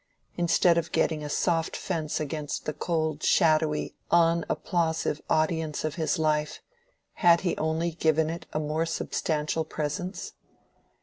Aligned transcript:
Instead 0.35 0.79
of 0.79 0.91
getting 0.91 1.23
a 1.23 1.29
soft 1.29 1.75
fence 1.75 2.19
against 2.19 2.65
the 2.65 2.73
cold, 2.73 3.21
shadowy, 3.21 3.93
unapplausive 4.09 5.21
audience 5.29 5.83
of 5.83 5.93
his 5.93 6.17
life, 6.17 6.59
had 7.21 7.41
he 7.41 7.55
only 7.57 7.91
given 7.91 8.27
it 8.27 8.47
a 8.51 8.59
more 8.59 8.87
substantial 8.87 9.63
presence? 9.63 10.33